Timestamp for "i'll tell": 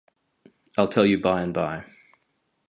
0.79-1.05